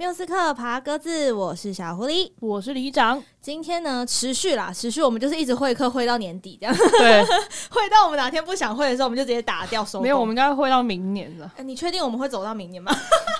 [0.00, 3.22] 缪斯克爬鸽子，我是小狐狸，我是里长。
[3.38, 6.74] 今天呢，持续啦，持续，我们就是一直会课会到年底这样。
[6.74, 7.22] 对，
[7.68, 10.00] 会到我们哪天不想会的时候，我们就直接打掉收。
[10.00, 11.52] 没有，我们应该会到明年了。
[11.58, 12.90] 欸，你确定我们会走到明年吗？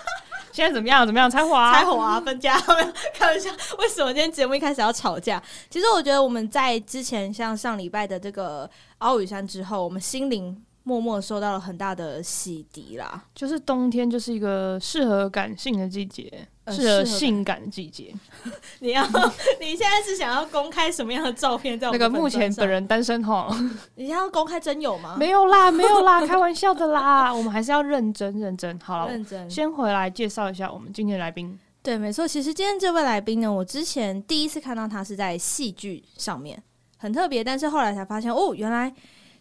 [0.53, 1.07] 现在怎么样？
[1.07, 1.31] 怎么样？
[1.31, 1.73] 拆伙啊？
[1.73, 2.21] 拆伙啊？
[2.21, 2.61] 分家？
[3.17, 3.49] 开玩笑。
[3.79, 5.43] 为什么今天节目一开始要吵架？
[5.71, 8.69] 其实我觉得我们在之前像上礼拜的这个
[8.99, 10.63] 奥羽山之后，我们心灵。
[10.83, 18.15] 默默受到了很大的洗涤啦，就是冬天就是一个适合感性的季节，适、呃、合性感的季节。
[18.81, 19.05] 你要，
[19.61, 21.93] 你现在是想要公开什么样的照片在我？
[21.93, 23.49] 那个目前本人单身哈，
[23.97, 25.17] 你现在要公开真有吗？
[25.19, 27.33] 没有啦，没有啦，开玩笑的啦。
[27.33, 28.79] 我们还是要认真认真。
[28.81, 29.49] 好了，认真。
[29.51, 31.59] 先回来介绍一下我们今天的来宾。
[31.83, 32.27] 对，没错。
[32.27, 36.63] 其实今天这位来宾呢，我之前第一次看到他是在戏剧上面，
[36.97, 37.45] 很特别。
[37.45, 38.93] 但是后来才发现，哦，原来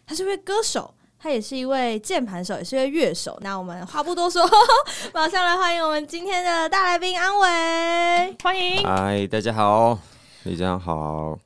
[0.06, 0.94] 他是位歌手。
[1.22, 3.36] 他也是一位键盘手，也是一位乐手。
[3.42, 4.42] 那我们话不多说，
[5.12, 8.82] 马上来欢迎我们今天的大来宾安伟，欢迎。
[8.82, 9.98] 嗨，大家好，
[10.44, 11.38] 李江好，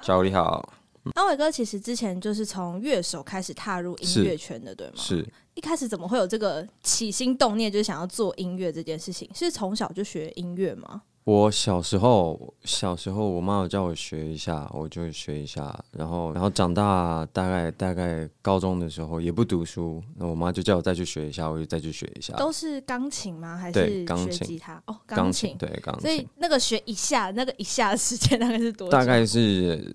[0.00, 0.72] 小狐狸好。
[1.16, 4.92] 安伟哥其实之前就是从乐手开始踏入音乐圈的，对吗？
[4.94, 5.26] 是。
[5.54, 9.28] 一开始怎么会有这个起心动念，就是想要做音乐这件事情？
[9.34, 11.02] 是从小就学音乐吗？
[11.24, 15.78] 我小时候，小时候我妈有叫我学一下，我就学一下。
[15.92, 22.34] 然后，然后长大大概大概高中的时候也不读书，那我妈就叫我再去学一下，我就再去学一下。
[22.36, 23.56] 都是钢琴吗？
[23.56, 24.82] 还是学吉他？
[24.86, 26.02] 哦，钢琴，对，钢琴。
[26.02, 28.92] 所以那个学一下，那个一下的时间大概是多久？
[28.92, 29.94] 大概是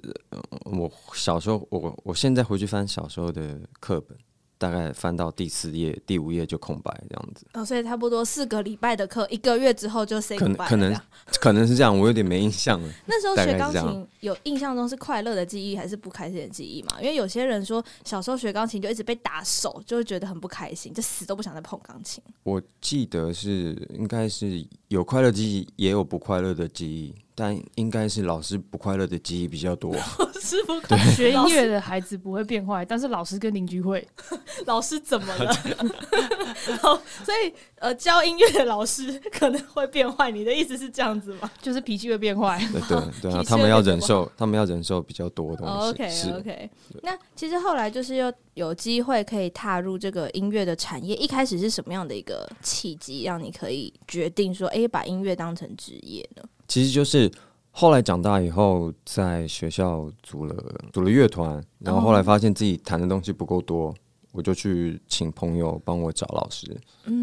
[0.65, 4.15] 我小时候，我我现在回去翻小时候的课本。
[4.57, 7.45] 大概翻到第四页、第五页就空白这样子。
[7.53, 10.37] 哦，所以差不多四个礼拜的课，一个月之后就 say。
[10.37, 11.01] 可能可能
[11.39, 12.89] 可能是这样，我有点没印象了。
[13.05, 17.01] 那时候学钢琴有印象中是快乐的记忆还是不开心的记忆嘛？
[17.01, 22.23] 因为有些人说小时候学钢琴就一直被打手，就会觉得很不开心，就死都不想再碰钢琴。
[22.43, 27.13] 我记得是应该是有快乐记忆，也有不快乐的记忆。
[27.37, 29.93] 但应该是老师不快乐的记忆比较多。
[30.17, 34.07] 老师不快乐，学音乐的孩子不会变坏，但是老师跟邻居会。
[34.65, 35.53] 老师怎么了？
[37.23, 40.31] 所以呃，教音乐的老师可能会变坏。
[40.31, 41.51] 你的意思是这样子吗？
[41.61, 42.57] 就是脾气会变坏。
[42.71, 45.73] 对对对啊，他们要忍受，他们要忍受比较多的东西。
[45.73, 46.69] Oh, OK OK。
[47.03, 51.15] 那其实后来就是又有机会可以踏入这个音乐的产业。
[51.17, 56.43] 一开始是什么样的一个契机，让你可以决定说，哎、欸，把音乐当成职业呢？
[56.67, 57.31] 其实就是
[57.71, 60.55] 后来长大以后，在学校组了
[60.93, 63.93] 组了乐团，然后后来发现自己弹的东西不够多，
[64.31, 66.75] 我就去请朋友帮我找老师，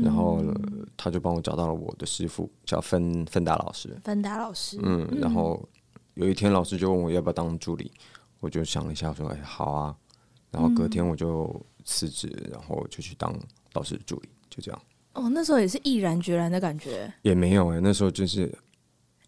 [0.03, 0.43] 然后
[0.97, 3.99] 他就帮我找到了我的师傅，叫芬芬达老师。
[4.05, 5.67] 芬达老师，嗯，然后
[6.15, 7.91] 有一天老师就问我要不要当助理，
[8.39, 9.97] 我就想了一下说，哎，好啊，
[10.51, 13.35] 然后隔天我就辞职，然后就去当
[13.73, 14.83] 老师助理，就这样。
[15.15, 17.13] 哦，那时候也是毅然决然的感觉？
[17.23, 18.53] 也没有哎、欸，那时候就是。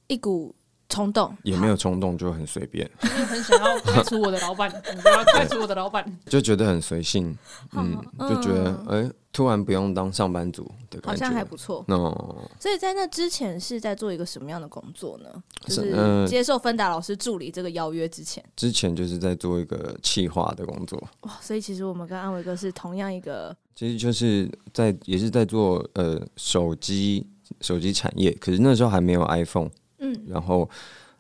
[0.07, 0.55] 一股
[0.89, 2.89] 冲动，也没有冲动，就很随便。
[3.01, 4.71] 很想要开除我的老板，
[5.05, 7.37] 我要开除我的老板， 就觉得很随性，
[7.73, 11.85] 嗯，就觉得哎、欸，突然不用当上班族的感觉，好像还不错。
[11.89, 15.29] 哦，所以在那之前是在做一个什么样的工作呢？
[15.67, 21.03] 就是接受芬达老师助理这个邀约之前，之前就是在做一个企划的工作。
[21.23, 27.27] 哇，所以其实我们跟安伟哥是同样一个，其实就是在也是在做呃手机
[27.63, 29.71] 手机产业，可是那时候还没有 iPhone。
[29.99, 30.69] 嗯，然后，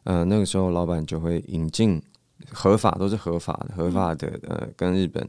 [0.05, 2.03] 呃，那个时候老板就会引进
[2.51, 5.27] 合法，都是合法的，合法的，呃，跟日本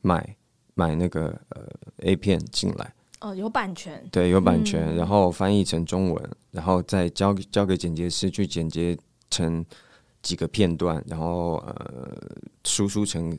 [0.00, 0.36] 买
[0.74, 1.62] 买那个呃
[1.98, 2.92] A 片进来。
[3.20, 4.04] 哦，有版权。
[4.10, 8.98] 对，有版权，嗯、然后翻译成中文，然后再交交给剪接师去剪接
[9.30, 9.64] 成
[10.22, 12.18] 几个片段，然后呃
[12.64, 13.38] 输出成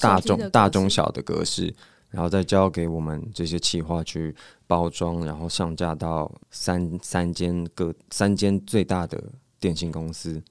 [0.00, 1.74] 大中大中小的格式。
[2.12, 4.36] 然后再交给我们这些企划去
[4.72, 9.22] 包装，然后上架到三三间各三间最大的
[9.60, 10.42] 电信公司。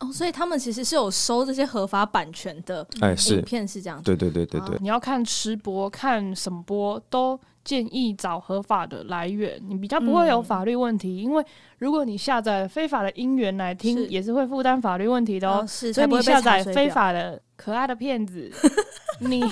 [0.00, 4.02] 哦，所以他们其实是有收这些合法版权的，哎，是影片是这样。
[4.02, 11.08] 对对对对对，你要看吃播，看什么播都建议找合法的来源，你比较不会有法律问题。
[11.08, 11.44] 嗯、因为
[11.78, 15.60] 如果你下载非法的音源来听，是也是会负担法律问题的哦。
[15.62, 18.50] 哦是，所以你下载非法的可爱的骗子，
[19.20, 19.42] 你。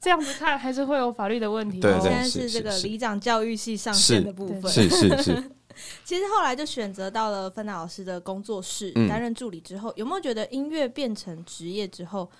[0.00, 1.78] 这样子看还是会有法律的问题。
[1.78, 4.72] 对，对，现在是这个里长教育系上线的部分。
[4.72, 5.50] 是是是，是。
[6.04, 12.30] 其实后来就选择到了芬达老师的工作室担任助理之后，有没有觉得音乐变成职业之后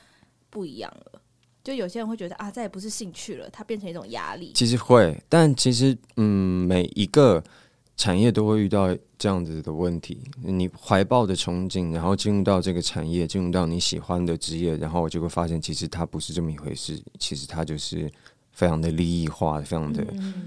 [0.48, 1.20] 不一样了？
[1.62, 4.52] 就有些人会觉得啊，再也不是兴趣了，它变成一种压力。
[4.54, 7.42] 其实会，但其实嗯，每一个。
[8.00, 18.10] 产业都会遇到这样子的问题，你怀抱的憧憬，然后进入到这个产业，进入到你喜欢的职业，然后我就会发现，其实它不是这么一回事，其实它就是
[18.52, 20.02] 非常的利益化，非常的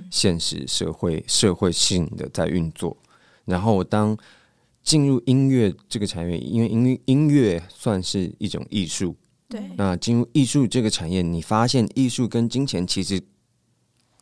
[0.10, 2.98] 现实社会社会性的在运作。
[3.46, 4.18] 然后当
[4.82, 9.16] 进入音乐这个产业，因为音乐音乐算是一种艺术，
[9.48, 9.62] 对。
[9.78, 13.22] 那进入艺术这个产业，你发现艺术跟金钱其实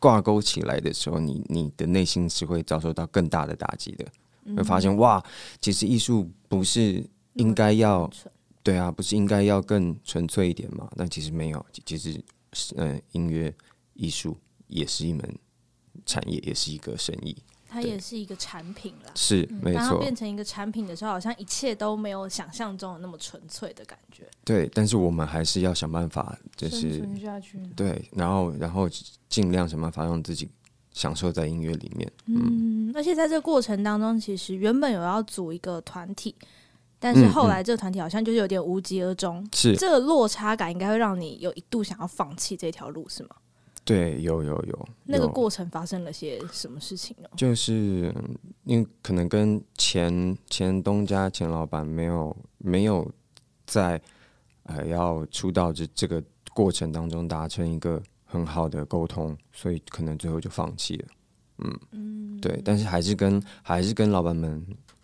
[0.01, 4.05] 挂钩起来的时候，你你的内心是会遭受到更大的打击的。
[4.45, 5.23] 嗯、会发现哇，
[5.61, 8.09] 其实艺术不是应该要，
[8.63, 10.89] 对啊，不是应该要更纯粹一点嘛？
[10.97, 12.19] 但其实没有，其实
[12.75, 13.53] 嗯、呃，音乐
[13.93, 15.37] 艺术也是一门
[16.07, 17.37] 产业，也是一个生意。
[17.71, 19.79] 它也是一个产品啦，是、嗯、没错。
[19.79, 24.29] 当它变成一个产品的时候，好像一切都没有想象中的那么纯粹的感觉。
[24.43, 27.57] 对，但是我们还是要想办法，就是下去。
[27.73, 28.89] 对，然后然后
[29.29, 30.49] 尽量想办法让自己
[30.91, 32.11] 享受在音乐里面。
[32.25, 36.35] 嗯，嗯，而且在这个过程当中，其实原本有要组一个团体，
[36.99, 39.47] 但是后来这个团体好像就是有点无疾而终。
[39.55, 43.29] 是、嗯嗯、这个落差感，应该会让你有一度想要放弃这条路，是吗？
[43.83, 44.89] 对，有有有。
[45.05, 47.27] 那个过程发生了些什么事情呢？
[47.35, 48.13] 就是
[48.63, 53.11] 因为可能跟前前东家前老板没有没有
[53.65, 53.99] 在
[54.63, 56.23] 呃要出道这这个
[56.53, 61.05] 过程当中达成一个很好的沟通，所以可能最后就放弃了。
[61.57, 64.63] 嗯嗯，对，但是还是跟还是跟老板们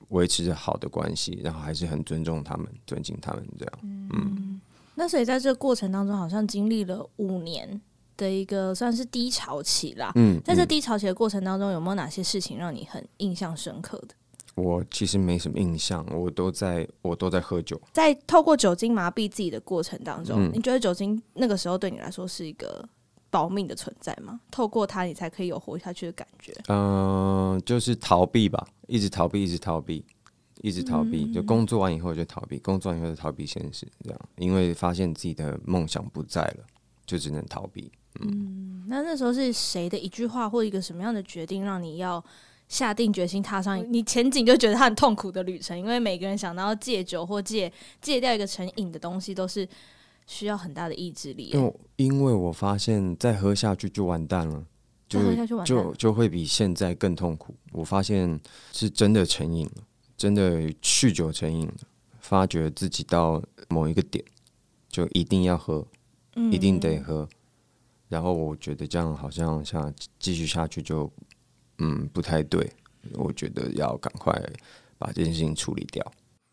[0.10, 3.80] 维持着好的关系，然后还是很尊重他们，尊敬他们这样。
[3.82, 4.62] 嗯，嗯，
[4.94, 7.82] 那所以在这个过程当中，好像经历了五年。
[8.18, 10.12] 的一个算是低潮期啦。
[10.16, 14.16] 嗯，在这低潮期的过程当中，有没有哪些事情让你很印象深刻的？
[14.56, 22.84] 我其实没什么印象，我都在我都在喝酒，在透过酒精麻痹自己的过程当中，嗯，你觉得酒精那个时候对你来说是一个
[23.30, 24.40] 保命的存在吗？
[24.50, 26.52] 透过它，你才可以有活下去的感觉。
[26.70, 30.04] 嗯，呃，就是逃避吧，一直逃避，一直逃避，
[30.64, 31.26] 一直逃避。
[31.26, 36.66] 嗯，就工作完以后就逃避，工作完以后就逃避现实，这样，因为发现自己的梦想不在了，
[37.06, 37.92] 就只能逃避。
[38.22, 42.24] 嗯，那那时候是谁的一句话或一个什么样的决定，让你要
[42.68, 45.78] 下定决心踏上你前景就觉得他很痛苦的旅程？
[45.78, 47.72] 因为每个人想到戒酒或戒
[48.02, 49.68] 戒掉一个成瘾的东西，都是
[50.26, 51.52] 需要很大的意志力。
[51.54, 54.66] 因因为我发现再喝下去就完蛋了，
[55.08, 57.56] 就喝下去完蛋就就会比现在更痛苦。
[57.72, 58.40] 我发现
[58.74, 59.84] 是真的成瘾了，
[60.18, 61.74] 真的酗酒成瘾了，
[62.20, 64.24] 发觉自己到某一个点
[64.90, 65.86] 就一定要喝，
[66.36, 67.28] 嗯、一定得喝。
[68.10, 71.12] 然后我觉得这样好像像继续下去就
[71.80, 72.70] 嗯不太对，
[73.14, 74.34] 我觉得要赶快
[74.98, 76.06] 把这件事情处理掉。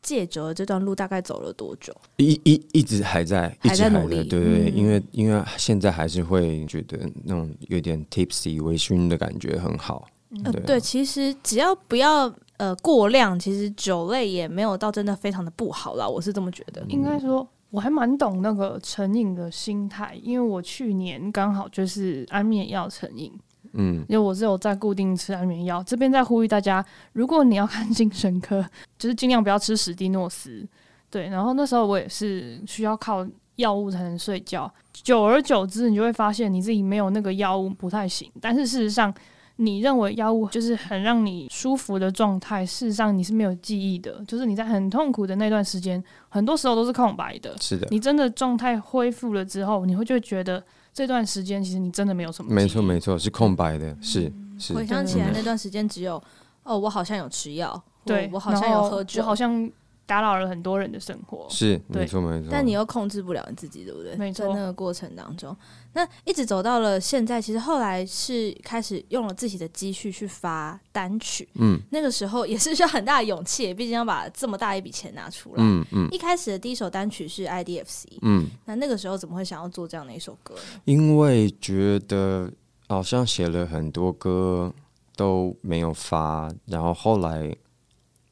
[0.03, 1.95] 戒酒的这段路大概走了多久？
[2.19, 4.23] 一一一直还在，还在努力。
[4.25, 10.07] 对对，嗯、因为因为现在还是会觉得那种有点 tipsy 微醺的感觉很好。
[10.31, 16.07] 对、啊呃、对，其实只要不要呃过量，其实酒类也没有到真的非常的不好啦。
[16.07, 16.85] 我是这么觉得。
[16.89, 17.49] 应该说。
[17.75, 23.33] 我还蛮懂那个成瘾的心态，因为我去年刚好就是安眠药成瘾，
[23.73, 25.83] 嗯，因为我是有在固定吃安眠药。
[25.83, 26.85] 这边在呼吁大家，
[27.15, 28.65] 如果你要看精神科，
[28.97, 30.65] 就是尽量不要吃史蒂诺斯。
[31.11, 33.27] 对，然后那时候我也是需要靠
[33.57, 38.31] 药物才能睡觉，久而久之，你就会发现你自己没有那个药物不太行。
[38.41, 39.13] 但是事实上，
[39.57, 47.57] 你认为药物就是很让你舒服的状态，事实上你是没有记忆的，就是你在很痛苦的那段时间，很多时候都是空白的。
[47.61, 50.63] 是的，你真的状态恢复了之后，你会就会觉得
[50.93, 52.53] 这段时间其实你真的没有什么。
[52.53, 54.75] 没错，没错，是空白的，是是。
[54.75, 56.23] 回想起来那段时间，只有
[56.65, 59.71] 哦，我好像有吃药，对，我好像有喝酒，我好像。
[60.07, 62.49] 打扰了很多人的生活，是没错没错。
[62.51, 64.15] 但你又控制不了你自己，对不对？
[64.17, 64.47] 没错。
[64.47, 65.57] 在那个过程当中，
[65.95, 71.49] 那一直走到了现在，其实后来是开始用了自己的积蓄去发单曲。
[71.55, 75.57] 嗯，那个时候也是需要很大的勇气，毕竟要把这么大一笔钱拿出来。
[75.59, 76.09] 嗯嗯。
[76.11, 78.05] 一开始的第一首单曲是 IDFC。
[78.21, 78.47] 嗯。
[78.67, 80.81] 那那个时候怎么会想要做这样的一首歌呢？
[80.85, 82.53] 因为觉得
[82.89, 84.71] 好像写了很多歌
[85.17, 87.57] 都没有发，然后后来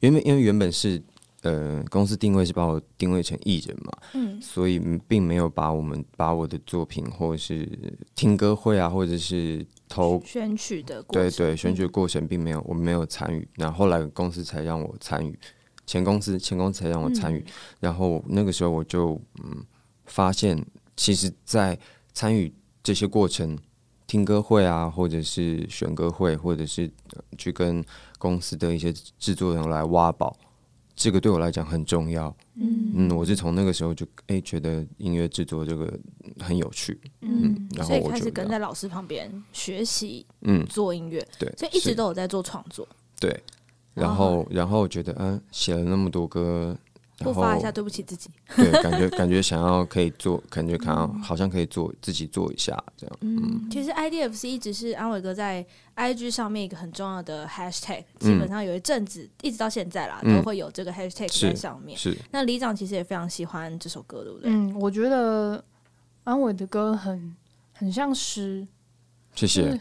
[0.01, 1.01] 原本因为原本是。
[1.43, 7.69] 呃，公司定位是把我定位成艺人嘛，嗯，所以并没有把我们把我的作品或者是
[8.15, 13.45] 听歌会啊，或者是投选曲的过程，对对，选曲的过程并没有，我们没有参与。
[13.55, 15.37] 然后后来公司才让我参与，
[15.85, 17.39] 前公司前公司才让我参与。
[17.39, 19.61] 嗯，然后那个时候我就嗯
[20.05, 21.77] 发现，其实，在
[22.13, 23.59] 参与这些过程，
[24.07, 26.89] 听歌会啊，或者是选歌会，或者是
[27.37, 27.83] 去跟
[28.17, 30.33] 公司的一些制作人来挖宝。
[30.95, 32.91] 这个对我来讲很重要，嗯。
[32.95, 35.91] 嗯，我是从那个时候就哎觉得音乐制作这个
[36.39, 42.87] 很有趣，嗯，然后我开始跟在老师旁边学习，嗯，做音乐，对，所以一直都有在做创作，
[43.19, 43.35] 对，
[43.95, 46.77] 然后然后觉得嗯，写了那么多歌，
[47.23, 48.29] 然后发一下，对不起自己。
[48.55, 53.17] 对，感觉感觉想要可以做，感觉看到好像可以做自己做一下这样。
[53.21, 55.65] 嗯，其实 IDFC 一直是安伟哥在
[55.95, 61.97] IG 上面一个很重要的 hashtag，基本上有一阵子、嗯、一直到现在啦，都会有这个 hashtag 在上面。
[61.97, 64.51] 是，是那李长其实也非常喜欢这首歌，对不对？
[64.51, 65.63] 嗯，我觉得
[66.23, 67.35] 安伟的歌很
[67.73, 68.67] 很像诗。
[69.35, 69.79] 谢谢，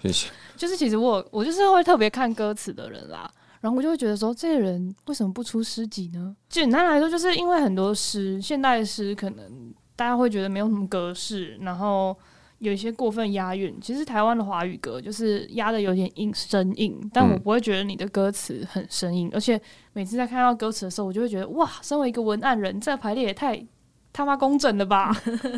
[0.00, 0.28] 谢谢。
[0.56, 3.28] 就是其实我我就是会特别看歌词的人啦。
[3.62, 6.36] 然后我就会觉得说，这个人为什么不出诗集呢？
[6.48, 12.14] 简单来说，就是因为很多诗，现代诗可能大家会觉得没有什么格式，然后
[12.58, 13.78] 有一些过分押韵。
[13.80, 19.28] 其实台湾的华语歌就是押的有点硬生硬，但我不会觉得你的歌词很生硬。
[19.28, 19.60] 嗯、而且
[19.92, 23.64] 每次在看到歌词的时候，我就会觉得哇，身为一个文案人，这排列也太
[24.12, 25.16] 他妈工整了吧？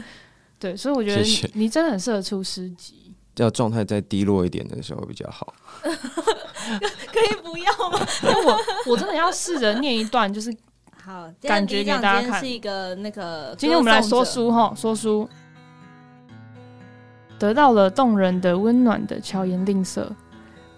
[0.61, 1.23] 对，所以我觉得
[1.54, 3.14] 你真的很适合出诗集。
[3.37, 5.52] 要状态再低落一点的时候比较好。
[7.12, 7.99] 可以不要吗？
[8.23, 10.54] 我我真的要试着念一段，就是
[11.02, 12.40] 好感觉给大家看。
[12.40, 15.28] 是一个那个，今天我们来说书哈，说书
[17.38, 20.11] 得到了动人的、温暖的巧言令色，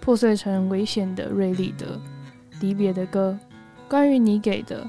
[0.00, 2.00] 破碎成危险的、锐利的
[2.60, 3.38] 离别的歌。
[3.88, 4.84] 关于你给的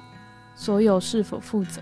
[0.55, 1.81] 所有，是否负责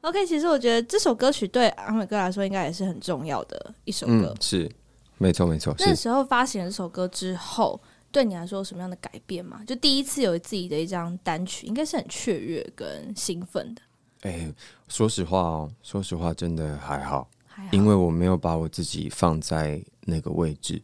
[0.00, 4.34] ？OK，其实我觉得这首歌曲对阿伟哥来说，应该也是很重要的一首歌。
[4.34, 4.70] 嗯、是。
[5.18, 5.74] 没错，没错。
[5.78, 7.80] 那时候发行了这首歌之后，
[8.12, 9.62] 对你来说有什么样的改变吗？
[9.66, 13.80] 就第一次有自己的一张单曲，应该是很雀跃跟兴奋的。
[14.22, 14.52] 哎，
[14.88, 17.28] 说实话哦，说实话，真的还好，
[17.72, 20.82] 因为我没有把我自己放在那个位置。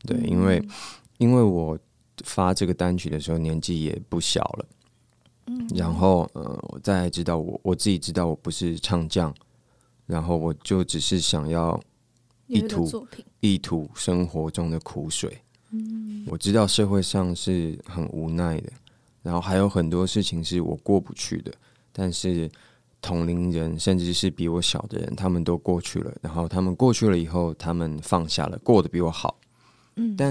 [0.00, 0.68] 对，嗯、因为
[1.18, 1.78] 因为我
[2.24, 4.66] 发这个单曲的时候年纪也不小了，
[5.46, 9.34] 嗯，然后呃，我再知道我我自己知道我不是唱将，
[10.04, 11.80] 然后我就只是想要。
[12.52, 13.06] 一吐
[13.40, 15.38] 一吐生活中的苦水。
[15.70, 18.70] 嗯，我知道社会上是很无奈的，
[19.22, 21.50] 然后还有很多事情是我过不去的。
[21.92, 22.50] 但是
[23.00, 26.14] 同龄人，甚至是比我小的人，他们都过去了。
[26.20, 29.38] 然后他们过去了以后，他们放下了，过得比我好。
[29.96, 30.30] 嗯，但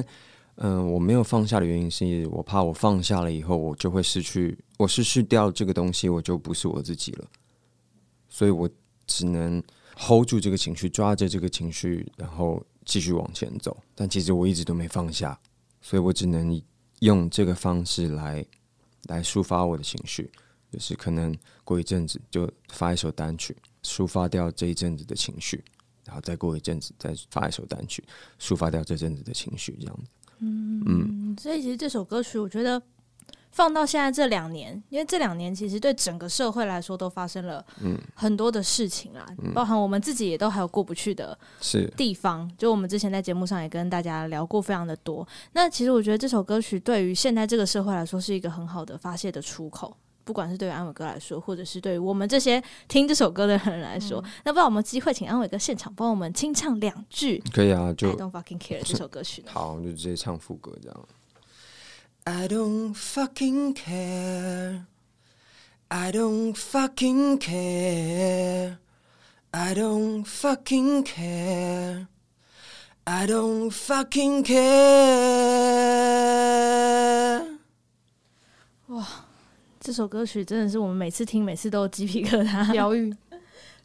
[0.56, 7.26] 嗯、呃，我没有放下的原因是我怕我放下了以后，我就会失去，我失去掉这个东西，我就不是我自己了。
[8.30, 8.70] 所以我
[9.08, 9.62] 只能。
[9.98, 13.76] Hold 住这个情绪，抓着这个情绪，然后继续往前走。
[13.96, 15.40] 但其实我一直都没放下，
[15.82, 16.62] 所以我只能
[17.00, 18.46] 用这个方式来
[19.08, 20.30] 来抒发我的情绪。
[20.72, 25.64] 就是可能过一阵子就发一首单曲，抒发掉这一阵子的情绪，
[26.06, 28.04] 然后再过一阵子再发一首单曲，
[28.40, 30.10] 抒发掉这阵子的情绪，这样子。
[30.40, 32.82] 嗯嗯，所以其实这首歌曲，我觉得。
[33.52, 37.64] 放到现在这两年，因为这两年其实对整个社会来说都发生了
[38.16, 41.38] 很多的事情啦，嗯、包含我们自己也都还有过不去的
[41.98, 42.50] 地方。
[42.58, 45.28] 就我们之前在节目上也跟大家聊过非常的多。
[45.52, 54.22] 那其实我觉得这首歌曲对于现在这个社会来说是一个很好的发泄的出口，不管是对于安伟哥来说，或者是对于我们这些听这首歌的人来说。
[54.22, 57.44] 嗯、那不知道有没有机会请安伟哥现场帮我们清唱两句？
[57.54, 59.44] 可以啊，就 I don't fucking care 这首歌曲。
[59.48, 61.08] 好，就直接唱副歌这样。
[62.24, 64.86] I don't fucking care.
[65.90, 68.78] I don't fucking care.
[69.52, 72.08] I don't fucking care.
[73.06, 74.62] I don't fucking care.
[78.88, 79.08] 哇，
[79.80, 83.14] 这首歌曲真的是我们每次听，每次都有鸡皮疙瘩，疗愈。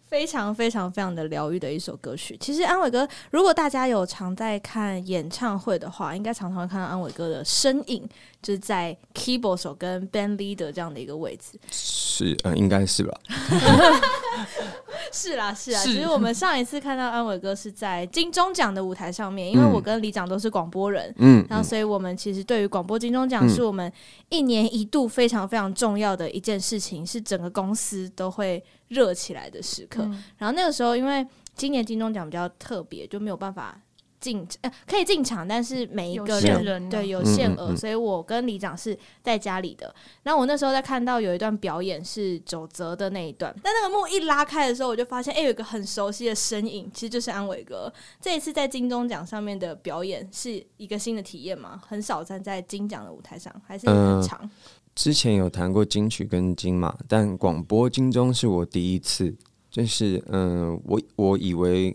[0.09, 2.37] 非常非常非常的疗愈的一首歌曲。
[2.39, 8.09] 其实安伟哥，如果大家有常在看演唱会的话，应该常常会看到安伟哥的身影，
[8.41, 11.59] 就是在 keyboard 手跟 band leader 这样的一个位置。
[11.71, 13.21] 是，嗯，应该是吧。
[15.13, 15.81] 是啦，是啊。
[15.81, 23.91] 是其实我们上一次看到安伟哥是在金钟奖的舞台上面，因为我跟李长都是广播人，嗯，然后所以我们其实对于广播金钟奖是我们
[24.29, 30.03] 一年一度非常非常重要的一件事情，是整个公司都会热起来的时刻。
[30.05, 33.81] 嗯、然后那个时候，因为今年金钟奖比较特别，就没有办法。
[34.21, 39.95] 进呃可以进场，但是每一个人，人对有限额，嗯嗯嗯，所以我跟里长是在家里的。
[40.23, 47.93] 那我那时候在看到有一段表演是九泽的那一段，但那个幕一拉开的时候，我就发现哎、欸，有一个很熟悉的身影，其实就是安伟哥。
[48.21, 51.81] 这一次在金钟奖上面的表演是一个新的体验吗？
[51.87, 54.39] 很少站在金奖的舞台上，还是很长？
[54.41, 54.51] 呃、
[54.95, 59.35] 之前有谈过金曲跟金马，但广播金钟是我第一次。
[59.69, 61.95] 就是嗯、呃，我我以为。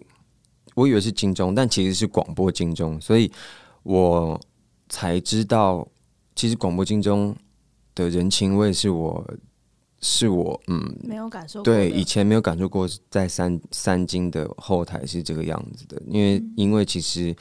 [0.75, 3.31] 我以为是金钟，但其实是广播金钟，所以
[3.83, 4.39] 我
[4.89, 5.87] 才知道，
[6.35, 7.35] 其实广播金钟
[7.93, 9.25] 的人情味是我
[9.99, 17.35] 是我嗯没有感受过，对，以前没有感受过，在三三金的后台是这个样子的，因为、嗯、因为其实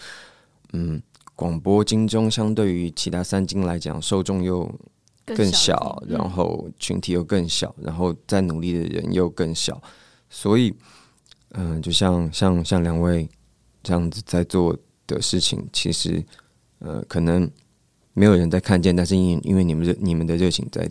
[0.73, 1.01] 嗯
[1.35, 4.71] 广播金钟相对于其他三金来讲，受众又
[5.25, 9.81] 更小，然后群体又更小，然后在努力的人又更小，
[10.29, 10.75] 所以，
[11.52, 13.28] 嗯、呃，就像像像两位
[13.83, 14.76] 这样子在做
[15.07, 16.25] 的事情，其实，
[16.78, 17.50] 呃，可能
[18.12, 20.90] 没有人在看见，但是因因为你们热你们的热情在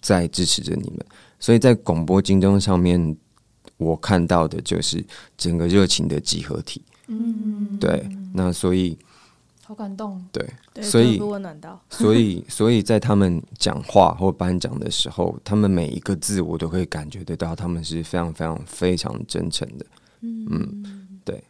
[0.00, 1.04] 在支持着你们，
[1.38, 3.16] 所以在广播金钟上面，
[3.76, 5.04] 我看到的就是
[5.36, 6.82] 整个热情的集合体。
[7.08, 8.98] 嗯，对，那所以。
[9.62, 10.44] 好感动，对，
[10.82, 19.86] 所以温暖到，所以所以在他们讲话或颁奖的时候，他们每一个字我都会感觉得到，他们是非常非常非常真诚的，
[20.20, 21.42] 嗯，嗯，对。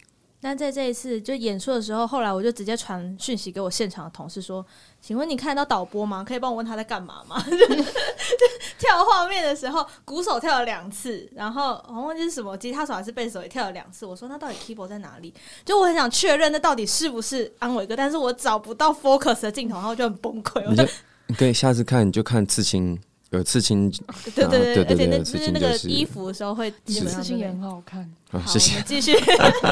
[0.43, 4.65] 那在这一次就演出的时候，后来我就直接传讯息给我现场的同事说
[4.99, 6.25] ：“请问你看到导播吗？
[6.27, 7.37] 可以帮我问他在干嘛吗？”
[8.79, 14.07] 跳画面的时候，鼓手跳了两次，然后我忘记是什么，吉他手还是贝斯手也跳了两次。
[14.07, 20.67] 我说：“那到底 keyboard 在哪里？”就我很想确认那到底是不是安伟哥，但是我找不到 focus 的镜头，然后就很崩溃。
[20.71, 20.83] 你就
[21.27, 22.99] 你可以下次看，你就看刺青。
[23.31, 23.91] 有刺青，
[24.35, 28.09] 对对对，而且那就是那个衣服的时候会，刺青也很好看。
[28.29, 28.83] 好，谢谢。
[28.83, 29.13] 继续，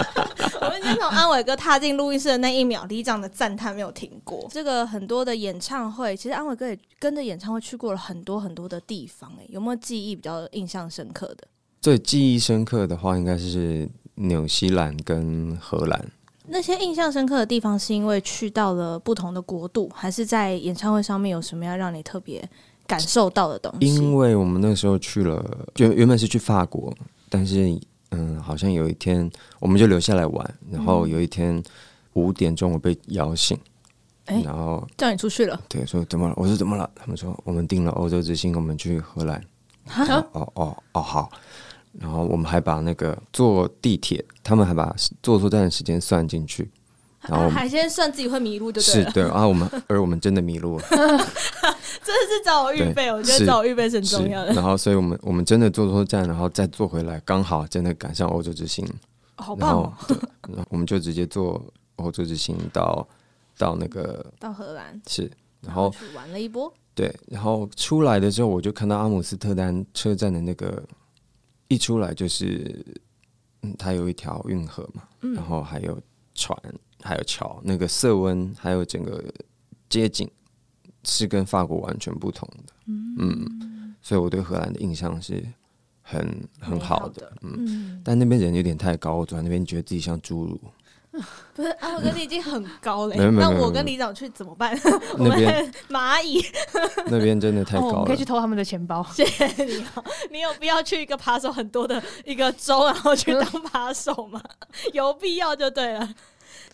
[0.62, 4.46] 我们先从安伟哥踏进录音室的那一秒，里长的赞叹没有停过。
[4.50, 9.32] 这个很多的演唱会，其实安伟哥也跟着演唱会去过了很多很多的地方。
[9.40, 11.48] 哎，有没有记忆比较印象深刻的？
[11.80, 16.04] 最记忆深刻的话，应该是纽西兰跟荷兰。
[16.50, 22.48] 那些印象深刻的地方，是因为去到了不同的国度，还是在演唱会上面有什么样让你特别？
[22.88, 26.92] 感受到的东西，因为我们那时候去了，就原本是去法国，
[27.28, 27.78] 但是
[28.10, 29.30] 嗯，好像有一天
[29.60, 31.62] 我们就留下来玩，然后有一天
[32.14, 33.56] 五点钟我被摇醒，
[34.24, 36.34] 嗯、然后叫你出去了，对，说怎么了？
[36.36, 36.90] 我说怎么了？
[36.96, 39.40] 他们说我们订了欧洲之星，我们去荷兰。
[40.32, 41.30] 哦哦哦，好。
[41.98, 46.70] 然后我们还把那个坐地铁，他们还把坐错站的时间算进去。
[47.28, 49.04] 然后海鲜算自己会迷路，对不对？
[49.04, 51.22] 是对，啊我们而我们真的迷路了， 真的
[52.28, 54.52] 是找我预备，我觉得找我预备是很重要的。
[54.52, 58.86] 然后，所以我们我们真的坐错站，然后再坐回来，刚好真的赶上欧洲之星，
[59.36, 59.92] 好棒哦！
[60.48, 61.62] 然后我们就直接坐
[61.96, 63.06] 欧洲之星到
[63.58, 65.30] 到那个 到荷兰，是，
[65.60, 66.72] 然后去玩了一波。
[66.94, 70.82] 对，然后出来的时候，我就看到阿姆斯特丹车站的那个
[71.68, 72.84] 一出来就是，
[73.62, 75.02] 嗯，它有一条运河嘛，
[75.34, 75.96] 然后还有
[76.34, 76.58] 船。
[77.02, 79.24] 还有桥，那个色温，还有整个
[79.88, 80.28] 街景，
[81.04, 82.72] 是跟法国完全不同的。
[82.86, 85.44] 嗯，嗯，所以我对荷兰的印象是
[86.02, 87.02] 很很好的。
[87.02, 90.60] 好的嗯，嗯，但那边人有点太高，我坐在那边觉得自己像侏儒。
[91.54, 94.78] 不是啊，我跟你已经很高了，那我跟李长去怎么办？
[95.18, 96.40] 那边 蚂蚁，
[97.06, 99.02] 那边真的太高了，哦，可以去偷他们的钱包。
[99.12, 104.40] 谢谢你哦，你有必要去一个扒手很多的一个州，然后去当扒手吗？
[104.92, 106.08] 有必要就对了。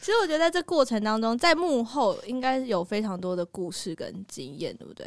[0.01, 5.07] 其实我觉得在这过程当中，在幕后应该有非常多的故事跟经验，对不对？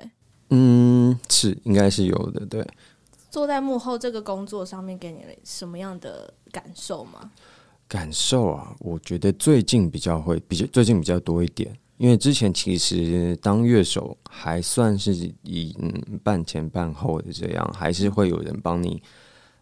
[0.49, 2.45] 嗯，是，应该是有的。
[2.45, 2.65] 对，
[3.29, 7.31] 坐在幕后这个工作上面，给你什么样的感受吗？
[7.87, 19.01] 感受啊，我觉得最近比较会比较最近比较多一点，因为之前其实当乐手还算是以嗯半前半后的这样，还是会有人帮你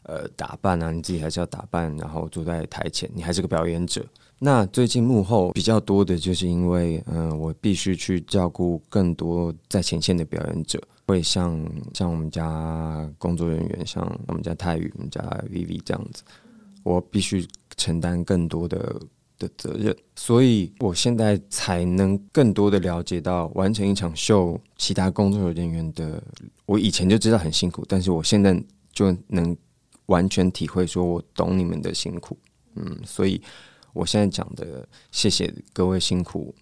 [0.03, 4.05] 呃打扮啊，你自己还是要打扮，然后坐在台前，你还是个表演者。
[4.37, 11.57] 那最近幕后比较多的，就是因为嗯、我必须去照顾更多在前线的表演者，会像
[11.93, 16.21] 像我们家工作人员，像我们家泰宇、我们家 Vivi 这样子，
[16.83, 19.01] 我必须承担更多的
[19.39, 26.21] 的责任，所以我现在才能更多的了解到完成一场秀，其他工作人员的，
[26.65, 29.55] 我以前就知道很辛苦，但是我现在就能
[30.07, 32.37] 完全体会，说我懂你们的辛苦，
[32.75, 33.41] 嗯，所以。
[33.95, 36.53] 我现在讲的，谢谢各位辛苦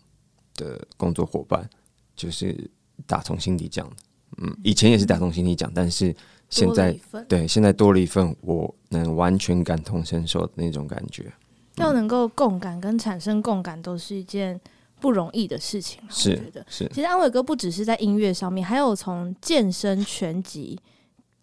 [0.56, 1.68] 的工作伙伴，
[2.16, 2.70] 就是
[3.08, 3.96] 打从心底讲的。
[4.38, 6.16] 嗯，以前也是打从心底讲，但是
[6.50, 6.96] 现在
[7.28, 11.34] 对现在多了一份，我能完全感同身受的那种感觉。
[11.78, 14.62] 要能够共感跟产生共感，都是一件
[15.02, 16.00] 不容易的事情。
[16.10, 16.88] 是，我觉得是。
[16.90, 20.80] 其实安伟哥不只是在音乐上面，还有从健身拳击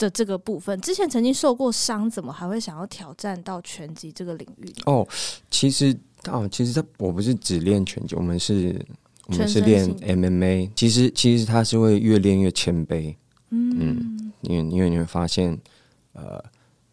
[0.00, 4.72] 的这个部分，之前曾经受过伤，怎么还会想要挑战到拳击这个领域？
[4.86, 5.06] 哦，
[5.50, 5.94] 其实
[6.26, 8.84] 哦，其实他我不是只练拳击，我们是
[9.26, 10.70] 我们是练 MMA。
[10.74, 13.14] 其实其实他是会越练越谦卑，
[13.50, 15.56] 嗯，嗯，因为因为你会发现，
[16.14, 16.42] 呃，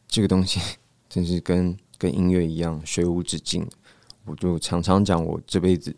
[0.07, 0.59] 这个东西
[1.07, 3.65] 真是跟跟音乐一样，学无止境。
[4.25, 5.95] 我就常常讲，我这辈子。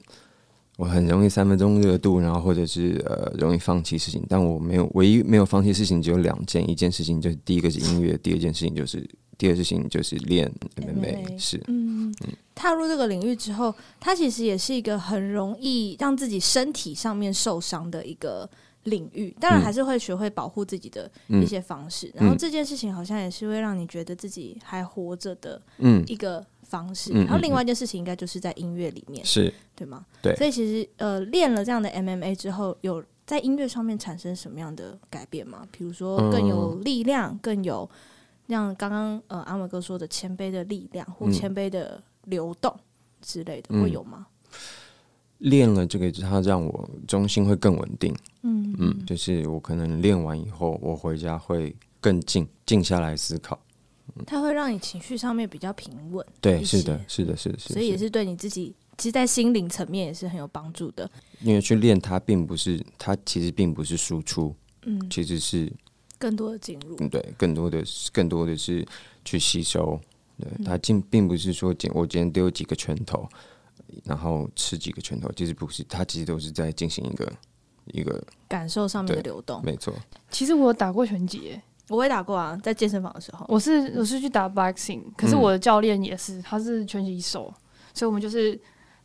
[0.80, 9.06] 我很容易三分钟热度，然后或者是呃容易放弃事情，但我没有唯一没有放弃事情只有两件，一件事情就是第一个是音乐，第二件事情就是
[9.38, 11.38] 第二件事情就是练 MMA。
[11.38, 12.15] 是，嗯，
[12.56, 18.50] 踏入这个领域之后，它其实也是一个很容易让自己身体上面受伤的一个
[18.84, 22.08] 领域，当然还是会学会保护自己的一些方式。
[22.15, 26.02] 嗯、然后这件事情好像也是会让你觉得自己还活着的嗯。
[26.08, 27.12] 一个方式。
[27.13, 30.05] 嗯、然后另外一件事情应该就是在音乐里面，是对吗？
[30.21, 30.36] 对。
[30.36, 35.67] 所以其实呃，练了这样的 MMA 之后，有在音乐上面产生什么样的改变吗？
[35.71, 37.89] 比如说更有力量，嗯、更有
[38.47, 42.73] 像刚刚呃安伟哥说的谦卑的力量或谦卑的流动
[43.21, 44.27] 之类的，嗯、会有吗？
[45.39, 48.13] 练了这个，它让我中心会更稳定。
[48.41, 53.58] 嗯嗯，就是我可能练完以后，我回家会更静静下来思考。
[54.25, 56.25] 它会让你情绪上面比较平稳。
[56.41, 57.73] 对，是的，是的，是的，是的。
[57.73, 61.10] 所以也是对你自己，其实，在心灵层面也是很有帮助的。
[61.41, 64.55] 因为去练它，并不是它，其实并不是输出，
[64.86, 65.71] 嗯，其实是
[66.17, 66.95] 更多的进入。
[67.08, 68.86] 对，更多的，更多的是
[69.23, 69.99] 去吸收。
[70.38, 73.27] 对，它并并不是说，我今天丢几个拳头。
[74.03, 77.34] 然后吃几个拳头，其实不是，它其实都是在进行一个
[77.88, 79.60] 一个感受上面的流动。
[79.63, 79.91] 没错，
[80.29, 87.54] 其实我打过拳击，我也打过啊，在健身房的时候，我是我是去打 boxing，可是我的教练也是，他是拳击手，
[87.93, 88.60] 所以我们就是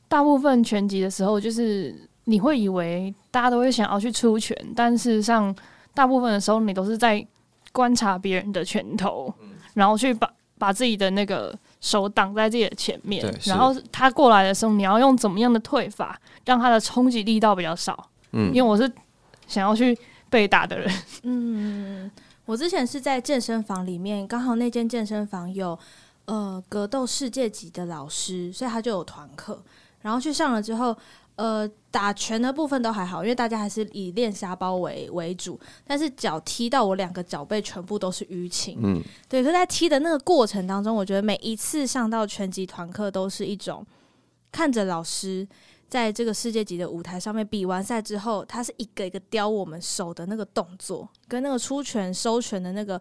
[0.09, 5.55] 大部分拳击的时候，就是你会以为大家都会想要去出拳，但事实上
[5.95, 7.27] 大部分的时候，你都是在
[7.73, 9.33] 观察别人的拳头，
[9.75, 11.57] 然后去把把自己的那个。
[11.85, 18.09] 手挡在自己的前面，然后他过来的时候，你要用怎么样的退法，让他的冲击力道比较少？
[18.33, 18.91] 嗯，因为我是
[19.47, 19.95] 想要去
[20.31, 20.91] 被打的人。
[21.25, 22.11] 嗯，
[22.45, 25.79] 我之前是在健身房里面，刚好那间健身房有
[26.25, 29.63] 呃格斗世界级的老师，所以他就有团课，
[30.03, 30.97] 然后去上了之后。
[31.37, 35.59] 呃，打拳的部分都还好，因为大家还是以练沙包为为主。
[35.85, 39.43] 但是脚踢到我两个脚背全部都是淤青，嗯，对。
[39.43, 43.85] 可是在踢的那个过程当中，我觉得每一次上到拳击团课都是一种
[44.53, 45.45] 看着老师
[45.95, 53.01] 在这个世界级的舞台上面比完赛之后，他是一个一个雕我们手的那个动作，跟那个出拳收拳的那个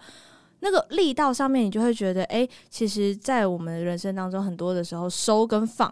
[0.59, 5.91] 那个力道上面，你就会觉得，哎，其实，在我们人生当中，很多的时候收跟放。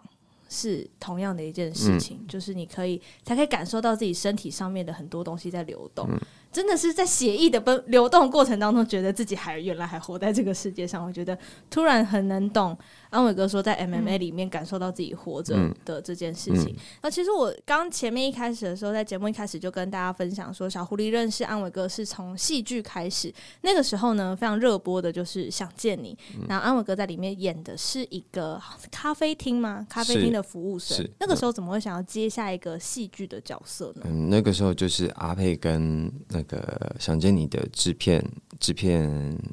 [0.54, 6.06] 是同样的一件事情，嗯、就是你可以才可以感受到自己身体上面的很多东西在流动。
[6.10, 6.20] 嗯
[6.52, 11.02] 真的是在写意的奔流动过程当中，觉得自己还原来还活在这个世界上。
[11.02, 11.38] 我觉得
[11.70, 12.76] 突然很能懂
[13.12, 16.74] 安伟哥说，在 MMA 里面感受到自己活着的这件事情。
[17.02, 23.32] 那、嗯嗯、其实我刚前面一开始的时候，在节目一开始就跟大家分享说，小狐狸认识安伟哥是从戏剧开始。
[23.60, 26.16] 那个时候呢，非常热播的就是《想见你》，
[26.48, 28.58] 然后安伟哥在里面演的是一个
[28.90, 29.86] 咖啡厅吗？
[29.90, 31.06] 咖啡厅的服务生。
[31.20, 34.02] 那个时候怎么会想要接下一个戏剧的角色呢？
[34.06, 38.24] 嗯，那个时候就是阿佩跟那个想见你的制片
[38.58, 39.02] 制片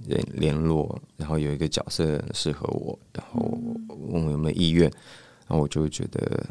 [0.07, 3.41] 人联络，然后有一个角色适合我，然后
[3.89, 4.89] 问我有没有意愿，
[5.47, 6.45] 然后我就觉得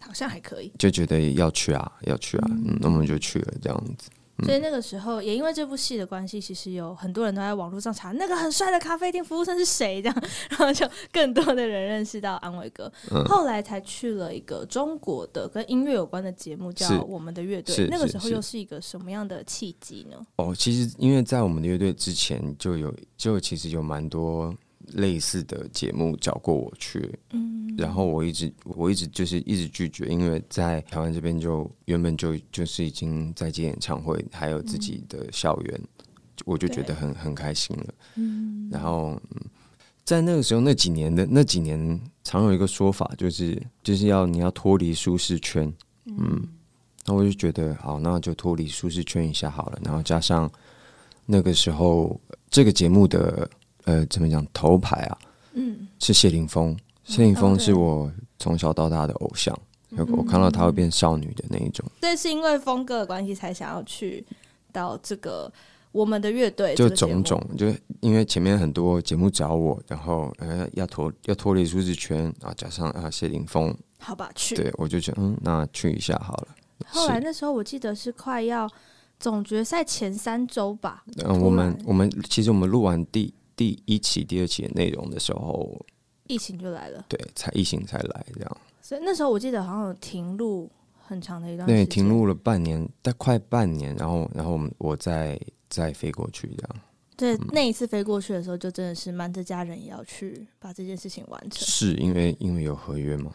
[0.00, 4.10] 好像还可以，就觉得要去啊，要去啊，嗯，那我们就去了这样子。
[4.44, 12.90] 所以那个时候也因为这部戏的关系，其实有很多人都在网络上查那个很帅的咖啡店服务生是谁，这样，然后就更多的人认识到安伟哥。
[13.10, 17.74] 嗯、后来才去了一个中国的跟音乐有关的节目，叫《我们的乐队》。
[17.90, 20.16] 那个时候又是一个什么样的契机呢？
[20.36, 24.54] 哦，其实因为在我们的乐队之前就有，就其实有蛮多。
[24.94, 36.06] 类似的节目找过我去，嗯，然后我一直我一直就是一直拒绝，因为在台湾这边就原本就就是已经在接演唱会，还有自己的校园，嗯、
[36.44, 39.20] 我就觉得很很开心了，嗯，然后
[40.04, 45.72] 在那个时候那几年的那几年，常有一个说法就是就是要你要脱离舒适圈，
[46.06, 46.48] 嗯，
[47.06, 50.50] 那我就觉得好，那就脱离舒适圈一下好了，然后加上
[51.26, 53.48] 那个时候这个节目的。
[53.90, 54.46] 呃，怎么讲？
[54.52, 55.18] 头牌啊，
[55.54, 56.76] 嗯，是谢霆锋。
[57.02, 59.58] 谢霆锋是我从小到大的偶像，
[59.90, 61.84] 嗯、我看到他会变少女的那一种。
[62.00, 64.24] 这是因为峰哥的关系才想要去
[64.72, 65.52] 到这个
[65.90, 66.72] 我们的乐队。
[66.76, 67.66] 就种种，就
[67.98, 74.54] 因为前面很多节目找我，然后呃要脱要脱离舒适圈啊，加上啊谢霆锋，好吧，去。
[74.54, 76.48] 对，我就觉得嗯，那去一下好了。
[76.86, 78.70] 后来那时候我记得是快要
[79.18, 81.02] 总决赛前三周吧。
[81.24, 83.34] 嗯，我们我们其实我们录完第。
[83.60, 85.78] 第一期、第二期的内容的时候，
[86.28, 87.04] 疫情就来了。
[87.10, 88.56] 对，才疫情才来这样。
[88.80, 96.82] 所以那时候我记得好像有停录很长的一段时间，对，停录了半年，大快半年，然后，然后我们我再再飞过去这样。
[97.20, 101.60] 对，那一次飞过去的时候，就真的是瞒着家人也要去把这件事情完成。
[101.60, 103.30] 是因为因为有合约吗？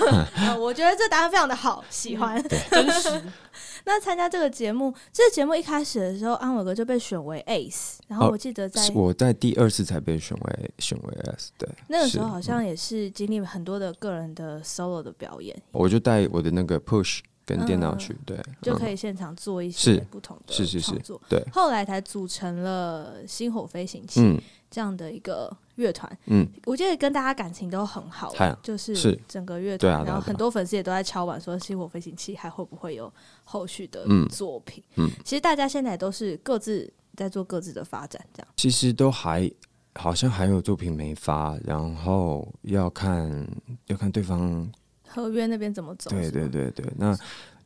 [0.60, 3.22] 我觉得这答案非常的好，喜欢，嗯、 真实。
[3.84, 15.56] 那参加这个节目，这个节目一开始的时候，安伟哥就被选为 Ace，然后我记得在、哦、我在第二次才被选为选为 Ace，对，那个时候好像也是经历了很多的个人的 solo 的表演。
[15.72, 21.20] 我就带我的那个 Push 跟电脑去，对，就可以现场做一些不同的是是是作。
[21.28, 26.18] 对，后来才组成了星火飞行器这样的一个乐团。
[26.26, 33.12] 嗯，我觉得跟大家感情都很好，就是整个乐团，然后很多粉丝也都在敲碗说，星火飞行器还会不会有
[33.44, 34.82] 后续的作品？
[34.96, 38.48] 嗯，其实大家现在都是各自在做各自的发展，这样。
[38.56, 39.50] 其实都还
[39.94, 43.46] 好像还有作品没发，然后要看
[43.88, 44.70] 要看对方。
[45.14, 46.10] 合约那边怎么走？
[46.10, 47.16] 对对对对，那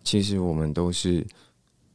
[0.03, 1.27] 其实我们都是，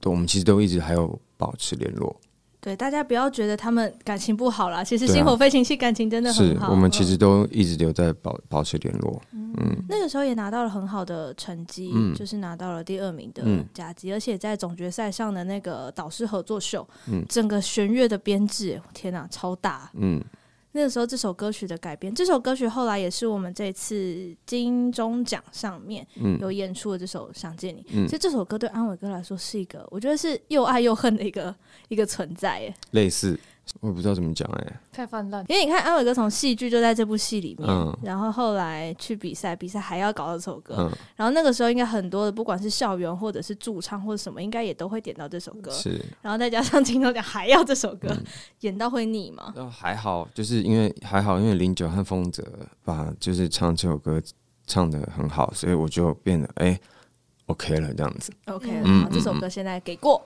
[0.06, 2.16] 我们其实都一直还有保持联络。
[2.60, 6.68] 对，大家不要觉得他们感情不好啦，其实星火飞行器感情真的很好。
[6.68, 9.20] 是我们其实都一直留在保保持联络。
[9.32, 20.24] 嗯，嗯，那个时候也拿到了很好的成绩，嗯，就是拿到了第二名的甲级，嗯，而且在总决赛上的那个导师合作秀，嗯，整个弦乐的编制，天哪，超大，嗯。
[20.74, 26.06] 那个时候，这首歌曲的改编，这首歌曲后来也是我们这次金钟奖上面
[26.40, 31.54] 有演出的这首《想见你》，嗯，所以这首歌对安伟哥来说是一个，我觉得是又爱又恨的一个
[31.90, 33.38] 一个存在，耶，类似。
[33.80, 35.46] 我也不知道怎么讲哎、欸，太泛滥。
[35.48, 45.72] 因为你看安伟哥从戏剧就在这部戏里面，嗯、然后后来去比赛，比赛还要搞这首歌，嗯、然后那个时候应该很多的，不管是校园或者是驻唱或者什么，应该也都会点到这首歌。
[45.72, 48.24] 是，然后再加上金钟奖还要这首歌，嗯、
[48.62, 49.54] 演到会腻吗？
[49.72, 52.44] 还好，就是因为还好，因为零九和丰泽
[52.84, 54.22] 把就是唱这首歌
[54.68, 56.66] 唱的很好，所以我就变得哎。
[56.68, 56.82] 欸
[57.52, 58.32] OK 了，这样子。
[58.46, 60.26] OK 了，嗯，这首歌现在给过，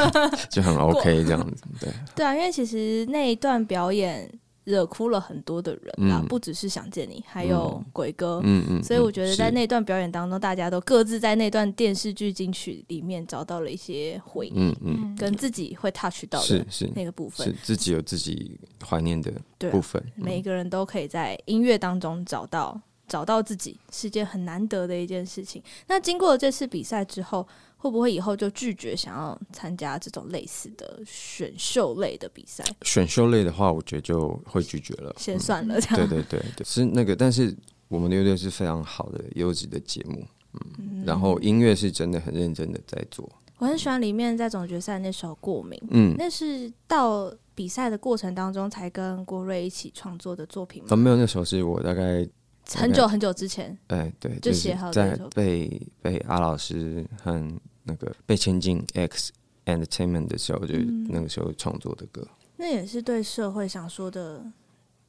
[0.50, 1.64] 就很 OK 这样子。
[1.80, 4.30] 对，对啊，因为其实那一段表演
[4.64, 8.40] 惹哭了很多的人啊，不只是想见你，还有鬼哥。
[8.44, 8.82] 嗯嗯。
[8.82, 19.32] 所以我觉得在那段表演当中，大家都各自在那段电视剧金曲里面找到了一些回忆，嗯嗯，跟自己会 touch 到的是那个部分，是自己有自己怀念的
[19.70, 20.02] 部分。
[20.16, 22.80] 每一个人都可以在音乐当中找到。
[23.08, 25.62] 找到自己是件很难得的一件事情。
[25.86, 32.64] 那经过这次比赛之后，会不会以后就拒绝想要参加这种类似的选秀类的比赛？
[32.82, 35.80] 选秀类的话，我觉得就会拒绝了，先算了。
[35.80, 37.14] 这样、嗯、对对对对，是那个。
[37.14, 37.54] 但是
[37.88, 43.30] 我们的乐队是非常好的优质的节目，嗯，嗯然后音乐是真的很认真的在做。
[43.58, 50.88] 我很喜欢里面在总决赛那首《过敏》，嗯，那是到比赛的过程当中才跟郭瑞一起创作的作品吗？
[50.90, 52.26] 哦，没有，那首是我大概。
[52.74, 59.32] 很久很久之前，哎，对，就写好在被被阿老师和那个被签进 X
[59.66, 60.74] Entertainment 的时候，就
[61.08, 62.26] 那个时候创作的歌。
[62.56, 64.44] 那也是对社会想说的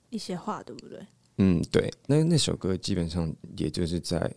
[0.10, 1.00] 一些话，对不对？
[1.38, 1.92] 嗯，对。
[2.06, 4.32] 那那首歌基本上也就是在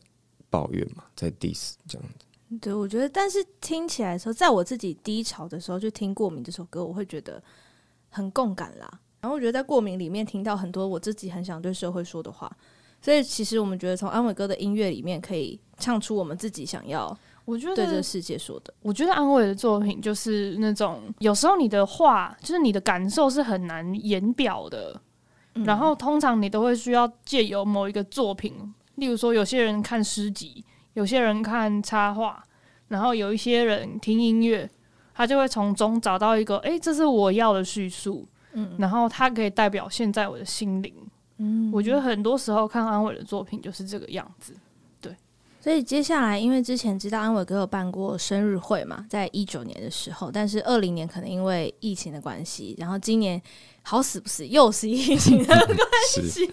[0.49, 2.59] 抱怨嘛，在 diss 这样子。
[2.61, 7.43] 对，我觉得，但是听起来的时候，在我自己低潮的时候，就听《过敏》这首歌，我会觉得
[8.09, 9.01] 很共感啦。
[9.21, 12.51] 然后我觉得在《过敏》里面听到很多我自己很想对社会说的话。
[13.03, 18.73] 所以，其实我们觉得从安伟哥的音乐里面可以唱出我们自己想要，我觉得对这个世界说的。
[18.83, 25.01] 我觉得安伟的作品就是那种有时候你的话，就是你的感受是很难言表的，
[25.55, 28.55] 嗯、然后通常你都会需要借由某一个作品，
[28.97, 32.43] 例如说有些人看诗集，有些人看插画，
[32.89, 34.69] 然后有一些人听音乐，
[35.15, 40.95] 他就会从中找到一个，哎、欸，这是我要的叙述，嗯，然后它可以代表现在我的心灵。
[41.43, 44.53] 嗯，我觉得很多时候看安伟的作品就是这个样子，
[45.01, 45.17] 对。
[45.59, 53.41] 所以接下来，因为之前知道安伟哥有办过生日会嘛，在一九年的时候，但是二零年可能因为疫情的关系，然后今年
[53.83, 56.47] 好死不死又是疫情的关系。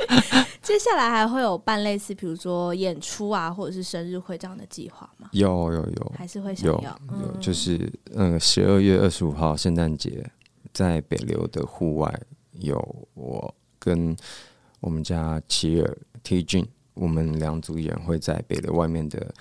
[0.60, 5.28] 接下来还会有办类似，比如说演出啊，或者是生日会这样的计划吗？
[5.32, 10.28] 有有有，还是会想要有，有嗯、就是嗯，十二月二十五号圣诞节
[10.72, 12.20] 在北流的户外
[12.52, 13.54] 有我。
[13.86, 14.16] 跟
[14.80, 19.34] 我们家齐尔 T 君，我们两组人会在北流外面的，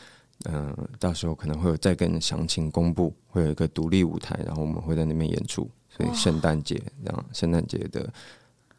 [0.43, 5.67] 嗯、呃，到时候可能会有再跟详情公布，会有一个独立舞台，然后我们会在那边演出。
[5.89, 8.13] 所以圣诞节，然后圣诞节的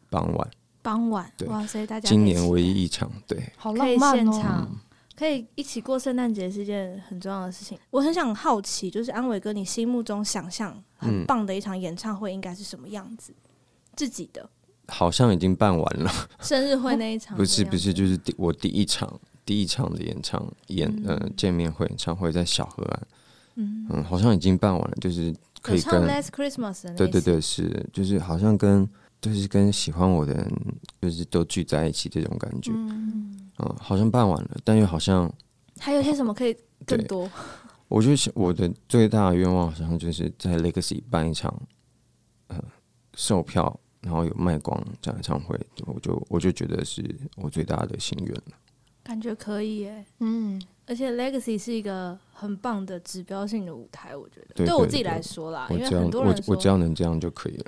[0.09, 0.51] 傍晚，
[0.83, 4.81] 傍晚，对，哇塞，大家今年唯一一场，对，好浪漫哦，可以现场，
[5.17, 7.77] 可以一起过圣诞节是件很重要的事情。
[7.89, 13.33] 我很想好奇，就是安伟哥，你心目中想象很棒的一场演唱会应该是什么样子？
[13.33, 13.49] 嗯、
[13.95, 14.47] 自己的。
[14.87, 23.07] 好像已经办完了，生日会那一场 不是不是，就是第我第一场第一场的演唱演呃见面会演唱会在小河岸，
[23.55, 23.87] 嗯。
[23.89, 28.87] 嗯，好像已经办完了，就是可以跟 Last Christmas 对对对是，就是好像跟
[29.19, 30.51] 就是跟喜欢我的人
[31.01, 33.49] 就是都聚在一起这种感觉，嗯。
[33.59, 35.31] 嗯，好像办完了，但又好像
[35.79, 37.29] 还有些什么可以更多？
[37.89, 41.53] 我觉得我的最大的愿望好像就是在 Legacy 办一场
[42.47, 42.63] 呃
[43.15, 43.77] 售票。
[44.07, 47.03] 然后有卖光这样演唱会，我就我就觉得是
[47.35, 48.57] 我最大的心愿了。
[49.03, 50.05] 感觉可以耶。
[50.19, 57.65] 嗯，而且 Legacy 是一个很棒的指标性的舞台，我觉得对，对，对，对我自己来说啦，因为很多人我，我只要能这样就可以了。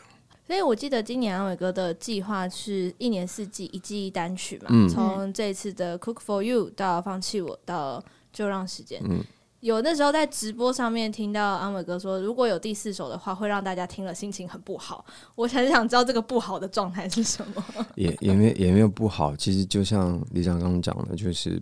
[0.47, 9.21] 所以我记得今年安伟哥的计划是一年四季一季一单曲嘛，嗯，从这次的 Cook for You 到放弃我到就让时间，嗯。
[9.61, 15.05] 有那时候在直播上面听到安伟哥说，如果有第四首的话，会让大家听了心情很不好。
[15.35, 17.63] 我很想知道这个不好的状态是什么。
[17.95, 21.61] 也也没也没有不好，其实就像李长刚刚讲的，就是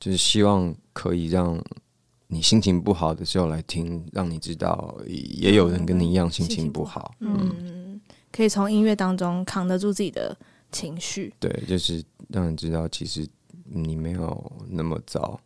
[0.00, 1.62] 就是希望可以让
[2.26, 7.14] 你心情不好的时候来听，让你知道也有人跟你一样心情不好。
[7.20, 8.00] 嗯，嗯
[8.32, 10.36] 可以从音乐当中扛得住自己的
[10.72, 11.32] 情绪。
[11.38, 13.24] 对，就是让人知道其实
[13.64, 15.38] 你没有那么糟。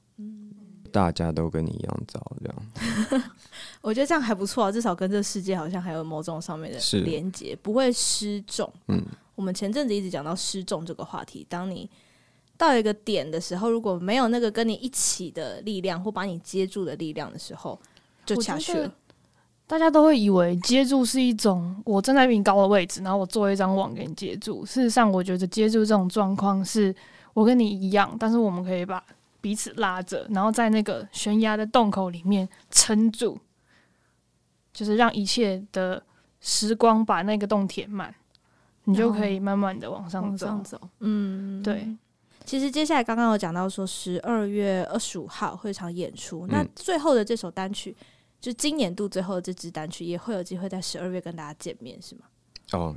[0.93, 3.23] 大家都跟你一样糟，这样，
[3.81, 8.71] 我觉得这样还不错啊，至少跟这世界好像还有某种上面的连接，不会失重。
[8.89, 9.03] 嗯，
[9.35, 11.89] 我们前阵子一直讲到失重这个话题，当你
[12.57, 17.81] 到一个点的时候，如果没有那个跟你一起的力量或把你接住的力量的时候，
[18.27, 18.93] 就下去了。
[19.67, 24.67] 大家都会以为接住是一种我站在比你高的位置，然后我做一张网给你接住。
[24.67, 26.95] 事实上，我觉得接住这种状况是
[27.35, 29.03] 我跟你一样，但是我们可以把。
[29.41, 33.39] 彼此拉着，然后在那个悬崖的洞口里面撑住，
[34.73, 36.03] 就是让一切的
[36.41, 38.15] 时光把那个洞填满，
[38.85, 40.47] 你就可以慢慢的往上走。
[40.47, 41.87] 上走，嗯，对。
[42.45, 47.97] 其实接下来刚刚有讲到说，十二月二十五号会场演出，嗯，那最后的这首单曲，
[48.41, 52.23] 就今年度最后的这支单曲，也会有机会在十二月跟大家见面，是吗？
[52.73, 52.97] 哦。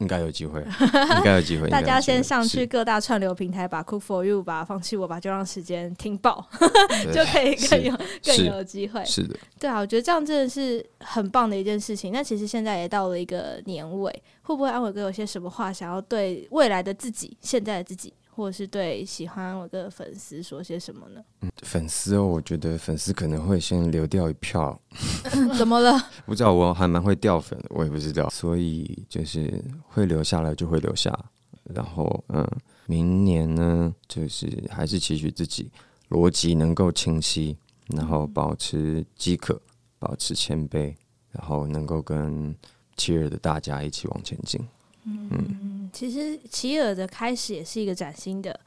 [0.00, 0.60] 应该有机会，
[1.16, 1.68] 应该有机会。
[1.68, 6.44] 大家先上去各大串流平台，把《Cook for You》吧放弃我吧，就让时间听爆，
[7.14, 9.04] 就可以更有更有机会。
[9.04, 12.12] 是的，对啊，我觉得这样真的是很棒的一件事情。
[12.12, 14.10] 那其实现在也到了一个年尾，
[14.42, 18.12] 会不会安伟哥有些什么话想要对未来的自己、现在的自己？
[18.40, 21.22] 或者是对喜欢我的粉丝说些什么呢？
[21.42, 24.80] 嗯，粉丝哦，我觉得粉丝可能会先流掉一票。
[25.58, 25.92] 怎么了？
[26.24, 28.30] 不知道，我还蛮会掉粉的，我也不知道。
[28.30, 31.16] 所以就是会留下来就会留下。
[31.64, 32.48] 然后嗯，
[32.86, 35.70] 明年呢，就是还是期许自己
[36.08, 37.54] 逻辑能够清晰，
[37.88, 39.60] 然后保持饥渴，
[39.98, 40.94] 保持谦卑，
[41.30, 42.56] 然后能够跟
[42.96, 44.58] 七月的大家一起往前进。
[45.04, 48.58] 嗯，其实奇尔的开始也是一个崭新的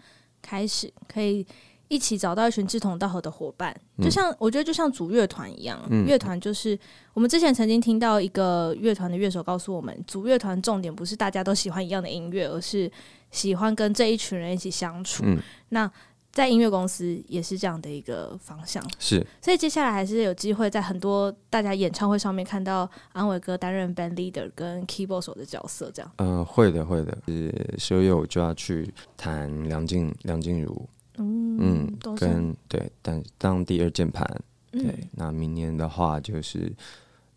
[0.42, 1.46] 开始，可以
[1.88, 6.78] 一起找到一群志同道合的伙伴，就像我觉得就像组乐团一样，乐团就是
[7.14, 12.92] 我们之前曾经听到一个乐团的乐手告诉我们，组乐团重点不是大家都喜欢一样的音乐，而是
[13.32, 15.24] 喜欢跟这一群人一起相处。
[15.70, 15.90] 那
[16.34, 26.12] 在音乐公司也是这样的一个方向，是，所以接下来还是有机会在很多大家演唱会上面看到安伟哥担任 band leader 跟 keyboard 手的角色，这样。
[26.18, 27.16] 嗯、呃，会的，会的。
[27.28, 34.28] 是十二月我就要去弹梁静梁静茹，嗯，嗯跟对，当当第二键盘，
[34.72, 35.10] 对、嗯。
[35.12, 36.74] 那明年的话就是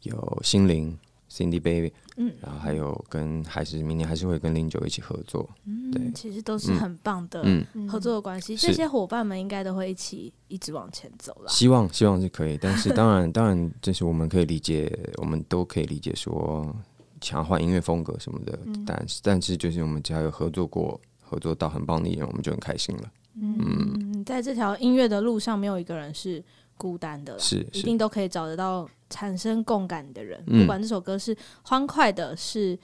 [0.05, 0.99] 有心灵。
[1.37, 7.45] Cindy Baby，嗯，然后还有跟还是明年还是会跟零九一起合作，嗯，对，其实都是很棒的
[7.87, 11.49] 合作的关系，嗯、这些伙伴们应该都会一起一直往前走了。
[11.51, 16.75] 希望希望是可以，但是当 然当然，这是我们可以理解，我们都可以理解说
[17.21, 23.13] 想要换音乐风格什么的，嗯、但是但是就是我们只要有合作过，合作到很棒的艺人，我们就很开心了。
[23.35, 24.25] 嗯，嗯。
[24.25, 26.43] 在这条音乐的路上，没有一个人是
[26.79, 27.79] 孤单的，是，是。
[27.81, 28.89] 一定都可以找得到。
[29.17, 32.79] 产生共感的人，不管这首歌是欢快的，是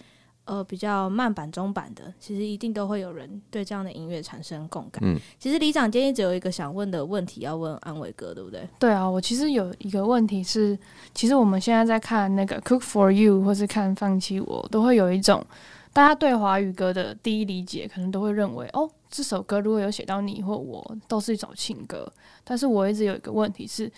[0.47, 5.03] 呃比较慢版中版的，其实一定都会有人对这样的音乐产生共感。
[5.05, 8.67] 嗯，其实李长今天一直有一个想问的问题要问安伟哥，对不对？
[8.79, 10.79] 对啊，我其实有一个问题是，
[11.15, 15.45] 其实我们现在在看那个《Cook for You》或是看《放弃我》，都会有一种
[15.93, 22.11] 大家对华语歌的第一理解，可能都会认为哦，这首歌如果有写到你或我，都是一首情歌。
[22.43, 23.93] 但是我一直有一个问题是。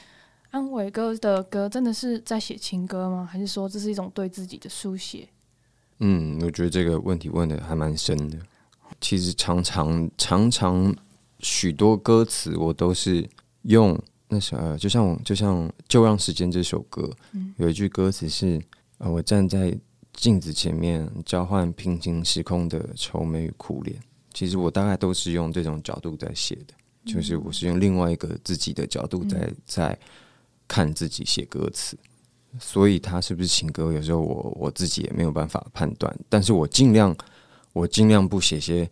[0.55, 3.29] 安伟哥的歌真的是在写情歌吗？
[3.29, 5.29] 还是说这是一种对自己的书写？
[5.99, 8.38] 嗯，我觉得这个问题问的还蛮深的。
[9.01, 10.95] 其实常常常常
[11.40, 13.29] 许多歌词我都是
[13.62, 18.62] 用那首，呃，就像就像就让时间这首歌，嗯，有一句歌词是
[18.99, 19.77] 呃，我站在
[20.12, 23.99] 镜子前面交换平行时空的愁眉与苦脸。
[24.33, 29.99] 其实我大概都是用这种角度在写的，就是我是用另外一个自己的角度在在。
[30.67, 31.97] 看自己写歌词，
[32.59, 33.93] 所以他是不是情歌？
[33.93, 36.15] 有时候我我自己也没有办法判断。
[36.29, 37.15] 但是我尽量，
[37.73, 38.89] 我尽量不写些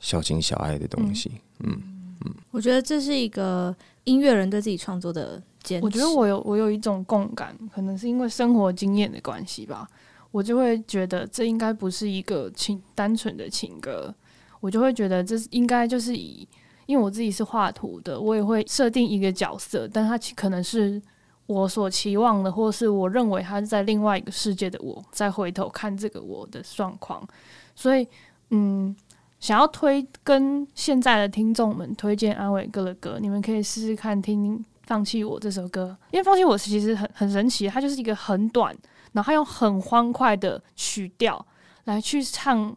[0.00, 1.30] 小情小爱的东西。
[1.60, 3.74] 嗯嗯，我觉得这是一个
[4.04, 5.84] 音乐人对自己创作的坚持。
[5.84, 9.88] 我觉得我有我有一种共感，可能是因为生活经验的关系吧。
[10.30, 14.14] 我就会觉得这应该不是一个情单纯的情歌，
[14.60, 16.48] 我就会觉得这应该就是以。
[16.86, 21.00] 因为我自己是画图的，我也会设定一个角色，但他可能是
[21.46, 27.26] 我所期望的，或是我认为他是在另外一个世界的我，再回头看这个我的状况。
[27.74, 28.06] 所以，
[28.50, 28.94] 嗯，
[29.38, 38.74] 想要推跟现在的听众们推荐安伟哥的歌，你们可以试试看听《放弃我》这首歌，因为《放弃我》其实很很神奇，它就是一个很短，
[39.12, 41.44] 然后用很欢快的曲调
[41.84, 42.74] 来去唱，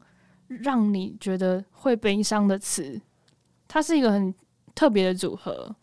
[0.48, 3.00] 让你觉得会悲伤的词。
[3.70, 4.34] 它是一个很
[4.76, 5.74] 特别的组合，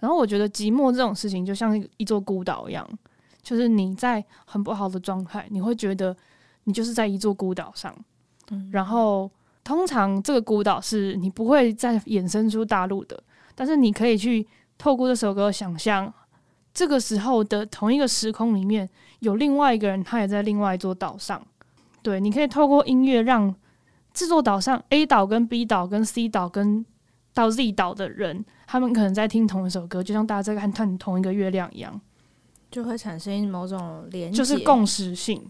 [0.00, 2.86] 然后我觉得寂寞这种事情就像一座孤岛一样，
[3.42, 6.14] 就是你在很不好的状态，你会觉得
[6.64, 7.96] 你就是在一座孤岛上，
[8.50, 9.30] 嗯，然后
[9.62, 13.22] 通常这个孤岛是你不会再衍生出大陆的，
[13.54, 16.12] 但是你可以去透过这首歌想象，
[16.74, 18.88] 这个时候的同一个时空里面
[19.20, 21.40] 有另外一个人，他也在另外一座岛上，
[22.02, 23.54] 对，你可以透过音乐让
[24.12, 26.84] 这座岛上 A 岛跟 B 岛跟 C 岛跟
[27.36, 32.00] 到 Z 岛的人，他们可能在听同一首歌，就像大家在看看同一个月亮一样，
[32.70, 35.46] 就会产生某种连，就是共识性。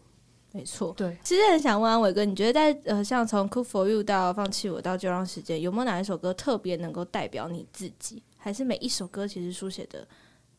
[0.50, 1.16] 没错，对。
[1.22, 8.20] 其实很想问安伟哥，你觉得在呃，像从《Cook for You》到《放弃我》到《就让时间》，有没有哪一首歌特别能够代表你自己？
[8.36, 10.04] 还是每一首歌其实书写的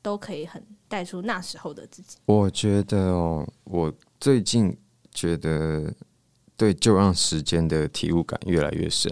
[0.01, 2.15] 都可以很带出那时候的自己？
[2.25, 4.73] 我觉得哦，我最近
[5.11, 5.93] 觉得
[6.55, 9.11] 对《就让时间》的体悟感越来越深。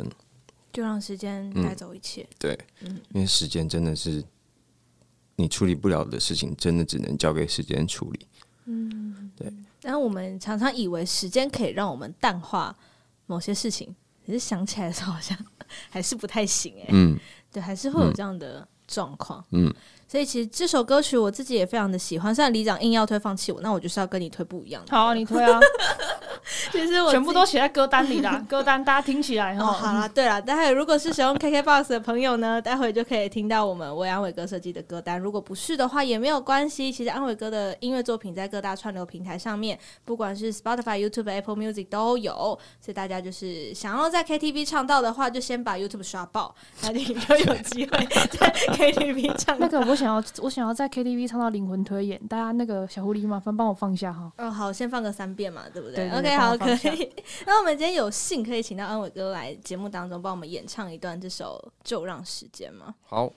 [0.76, 2.22] 就让时间带走一切。
[2.22, 4.24] 嗯、对，嗯，因为时间真的是
[5.38, 8.28] 你处理不了的事情，真的只能交给时间处理。
[8.66, 9.52] 嗯，对。
[9.82, 12.76] 但我们常常以为时间可以让我们淡化
[13.26, 13.96] 某些事情，
[14.26, 15.38] 可是想起来的时候好像
[15.90, 16.90] 还是不太行哎、欸。
[16.92, 17.18] 嗯，
[17.52, 19.44] 对，还是会有这样的状况。
[19.52, 19.74] 嗯。
[20.08, 22.34] 所以其实这首歌曲我自己也非常的喜欢。
[22.34, 24.96] 虽然里长硬要推放弃我，那我就是要跟你推不一样的。
[24.96, 25.60] 好，你推啊！
[26.72, 29.66] 其实我全部都写在歌单里啦， 歌单大家听起来哦。
[29.66, 35.20] 好啦，对了，待会如果是使用 KKBOX 的朋友呢，待会就可以听到我们为安伟哥设计的歌单。
[35.20, 36.92] 如果不是的话，也没有关系。
[36.92, 42.34] 其实安伟哥的音乐作品在各大串流平台上面，不管是 Spotify、YouTube、Apple Music 都有。
[42.80, 46.54] 所以大家就是想要在 KTV 唱到的话，就先把 YouTube 刷爆，
[46.84, 48.06] 那你就有机会
[48.38, 49.58] 在 KTV 唱。
[49.60, 49.95] 那个我。
[49.96, 54.30] 我想要，我想要在 KTV 唱到灵魂推演，大家那个小狐狸麻烦帮我放一下哈。
[54.36, 57.10] 嗯，好，先放个三遍嘛，对不对，？OK，好，可以。
[57.48, 62.94] 那我们今天有幸可以请到安伟哥来节目当中帮我们演唱一段这首《就让时间》吗？
[63.04, 63.32] 好。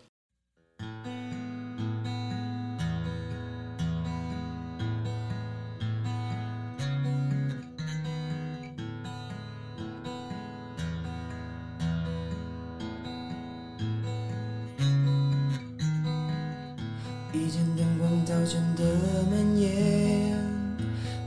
[17.48, 18.84] 一盏灯光早晨的
[19.30, 20.36] 蔓延，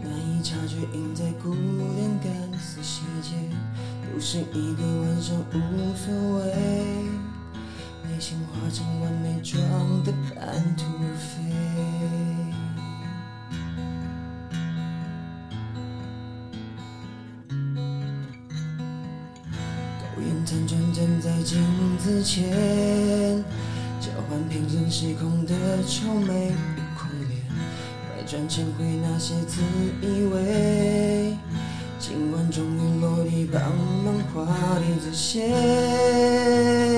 [0.04, 3.32] 难以察觉，映在孤单干涩细节。
[4.14, 6.44] 不是一个晚上无所谓，
[8.04, 9.60] 内心化成完美妆
[10.04, 11.42] 的半途而废。
[19.98, 21.58] 苟延残喘站在镜
[21.98, 23.44] 子前。
[24.12, 25.54] 交换平行时空的
[25.88, 27.40] 愁眉与苦脸，
[28.10, 29.62] 百转千回那些自
[30.02, 31.38] 以为，
[31.98, 33.62] 今晚终于落地，把
[34.04, 34.44] 梦画
[34.80, 36.91] 地自现。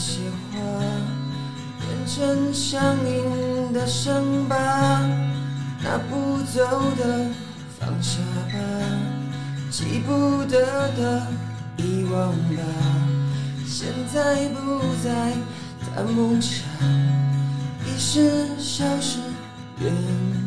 [0.00, 0.58] 那些话，
[1.78, 4.56] 变成相应的伤疤。
[5.82, 6.62] 拿不走
[6.96, 7.26] 的
[7.78, 8.18] 放下
[8.50, 8.58] 吧，
[9.70, 11.26] 记不得的
[11.76, 12.62] 遗忘吧，
[13.66, 15.34] 现在不再
[15.94, 16.64] 谈梦想，
[17.84, 19.18] 已是消失
[19.82, 20.39] 远。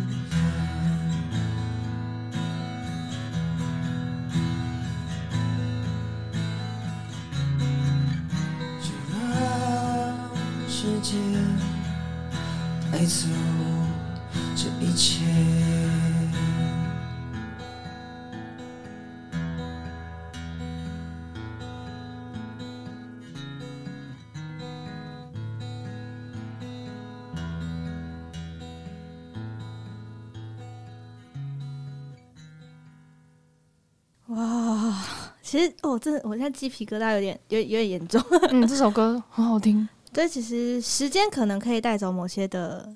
[35.53, 38.19] 其实哦，这我现在鸡皮疙瘩有点，有点有点严重。
[38.49, 39.87] 嗯，这首歌很好听。
[40.11, 42.91] 对，其实时间可能可以带走某些的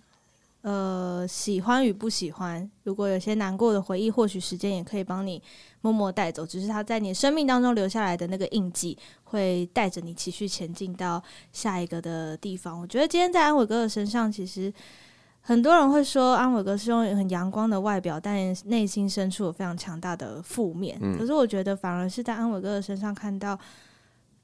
[0.64, 5.40] 呃，喜欢与不喜欢，如果有些难过的回忆，或许时间也可以帮你
[5.82, 6.48] 默默带走。
[6.48, 11.22] 只是它在你生命当中留下来的那个印记，会带着你继续前进到
[11.54, 12.82] 下一个的地方。
[12.82, 14.74] 我觉得今天在安伟哥的身上，其实
[15.48, 21.00] 很多人会说安伟哥是用很阳光的外表，但内心深处有非常强大的负面。
[21.18, 23.58] 可是我觉得反而是在安伟哥的身上看到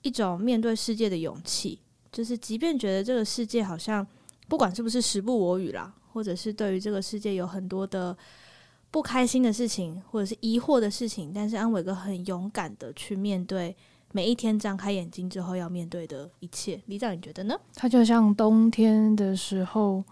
[0.02, 1.78] 一种面对世界的勇气，
[2.10, 4.08] 就是即便觉得这个世界好像
[4.48, 5.94] 不管是不是时不我与啦。
[6.14, 8.16] 或者是对于这个世界有很多的
[8.92, 13.76] 不开心的事情，或者是疑惑的事情，但是安伟哥很勇敢的去面对
[14.12, 16.80] 每一天张开眼睛之后要面对的一切。
[16.86, 17.60] 李长，你觉得呢？
[17.74, 20.04] 他就像冬天的时候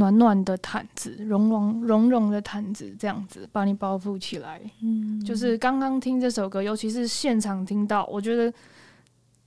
[0.00, 4.58] 暖暖的毯子，绒绒绒绒的毯子，这样子把你包覆起来。
[4.82, 8.52] 嗯，就是刚刚听这首歌，尤其是现场听到，我觉得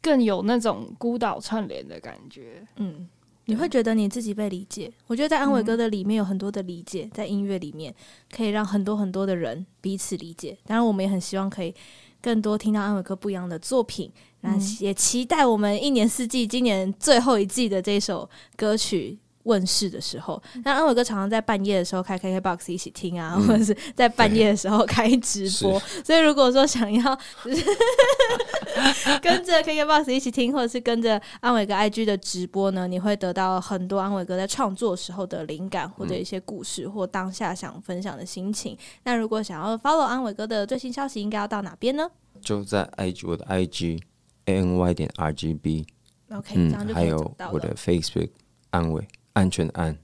[0.02, 2.66] 更有那种孤岛串联的感觉。
[2.76, 3.10] 嗯。
[3.46, 4.90] 你会觉得你自己被理解。
[5.06, 7.94] 我觉得在安伟哥的里面有很多的理解，在音乐里面
[8.34, 10.58] 可以让很多很多的人彼此理解。
[10.66, 11.76] 当然，我们也很希望可以
[12.22, 14.10] 更多听到安伟哥不一样的作品。
[14.40, 25.80] 那也期待我们一年四季今年最后一季的这首歌曲问世的时候，那安伟哥常常在半夜的时候开 KKBOX 一起听啊，嗯、或者是在半夜的时候开直播。
[26.04, 27.20] 所以如果说想要
[29.22, 38.78] 跟着 KKBOX 一起听，或者是跟着安伟哥 IG 的直播呢，你会得到很多安伟哥在创作时候的灵感，或者一些故事，或当下想分享的心情。
[39.04, 42.10] 那如果想要 follow 安伟哥的最新消息，应该要到哪边呢？
[42.42, 44.02] 就在 IG 我的 IG
[44.46, 45.86] A N Y 点 R G B。
[46.32, 48.30] OK，嗯，还有我的 Facebook
[48.72, 49.08] 安伟。
[49.34, 49.96] 安全的安，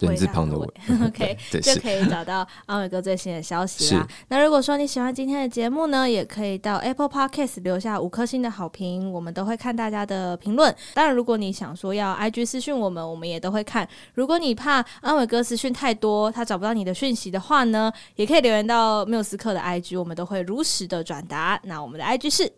[0.00, 0.66] 人字旁的伟，
[1.06, 4.08] OK，就可以找到阿伟哥最新的消息啦。
[4.28, 10.74] 那如果说你喜欢今天的节目呢，也可以到 Apple Podcast 留下五颗星的好评，我们都会看大家的评论。
[10.94, 13.88] 当然，如果你想说要 IG 私讯我们，我们也都会看。
[14.14, 21.60] 如果你怕阿伟哥私讯太多，他找不到你的讯息的话呢，也可以留言到缪斯克的 IG，我们都会如实的转达。
[21.62, 22.52] 那我们的 IG 是。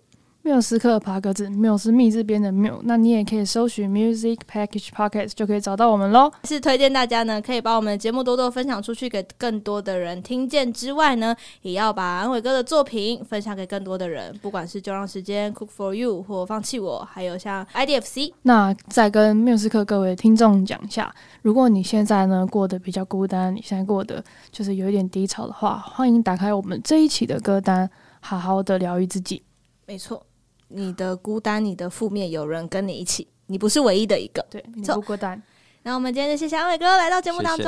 [0.45, 6.30] 缪斯克爬格子，缪是密字边的缪，那你也可以搜寻 Music Package Pocket 就可以找到我们喽。
[6.45, 18.34] 是推荐大家呢，可以把我们的节目多多分享出去，给更多的人听见之外呢，也要把安伟哥的作品分享给更多的人，不管是就让时间 Cook for You 或放弃我，还有像 IDFC。
[18.42, 24.22] 那再跟缪斯克各位听众讲一下，如果你现在呢过得比较孤单，你现在过得
[24.53, 27.90] 就是有一点低潮的话，欢迎打开我们这一期的歌单，
[28.20, 29.42] 好好的疗愈自己。
[29.86, 30.22] 没错。
[30.68, 34.44] 你的孤单，你的负面，有人跟你一起，你不是唯一的一个。
[34.50, 35.40] 对，你不孤单。
[35.82, 37.66] 那我们今天就谢谢安伟哥来到节目当中，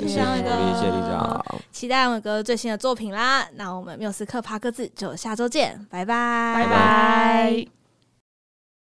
[0.00, 3.46] 谢谢安伟哥，谢谢李长，期待安伟哥最新的作品啦。
[3.56, 7.79] 那我们缪斯克帕克字就下周见，拜拜，拜拜。